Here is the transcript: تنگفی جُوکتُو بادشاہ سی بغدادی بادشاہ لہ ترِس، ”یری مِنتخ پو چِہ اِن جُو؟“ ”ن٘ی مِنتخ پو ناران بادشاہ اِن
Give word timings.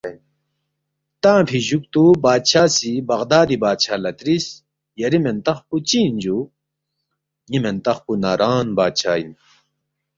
تنگفی 1.23 1.59
جُوکتُو 1.67 2.03
بادشاہ 2.25 2.67
سی 2.75 2.91
بغدادی 3.09 3.57
بادشاہ 3.63 4.01
لہ 4.03 4.11
ترِس، 4.19 4.45
”یری 4.99 5.19
مِنتخ 5.25 5.57
پو 5.67 5.75
چِہ 5.87 5.99
اِن 6.05 6.15
جُو؟“ 6.23 6.37
”ن٘ی 7.47 7.57
مِنتخ 7.65 7.97
پو 8.05 8.11
ناران 8.23 8.67
بادشاہ 8.77 9.17
اِن 9.19 9.29